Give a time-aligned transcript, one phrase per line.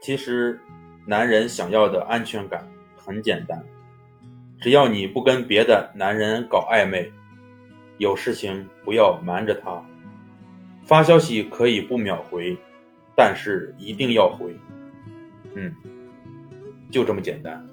[0.00, 0.60] 其实
[1.06, 3.62] 男人想要的安全感很简单
[4.60, 7.12] 只要你不跟别的男人搞暧昧
[7.98, 9.82] 有事情不要瞒着他。
[10.84, 12.56] 发消息可以不秒回
[13.16, 14.54] 但是一定要回。
[15.54, 15.74] 嗯
[16.90, 17.66] 就这么简单。